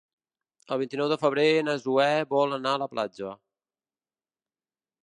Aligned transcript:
El 0.75 0.79
vint-i-nou 0.83 1.11
de 1.11 1.17
febrer 1.25 1.45
na 1.67 1.75
Zoè 1.83 2.09
vol 2.33 2.59
anar 2.59 2.73
a 2.79 2.81
la 2.87 2.89
platja. 2.95 3.39